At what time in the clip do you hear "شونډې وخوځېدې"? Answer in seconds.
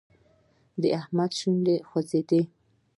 1.39-2.41